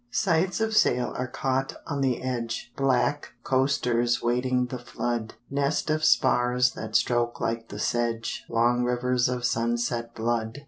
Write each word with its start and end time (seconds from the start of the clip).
Sights 0.09 0.59
of 0.59 0.75
sail 0.75 1.13
are 1.15 1.27
caught 1.27 1.75
on 1.85 2.01
the 2.01 2.23
edge 2.23 2.71
Black 2.75 3.33
coasters 3.43 4.19
waiting 4.23 4.65
the 4.65 4.79
flood; 4.79 5.35
Nest 5.51 5.91
of 5.91 6.03
spars 6.03 6.71
that 6.71 6.95
stroke 6.95 7.39
like 7.39 7.67
the 7.69 7.77
sedge 7.77 8.43
Long 8.49 8.83
rivers 8.83 9.29
of 9.29 9.45
sunset 9.45 10.15
blood. 10.15 10.57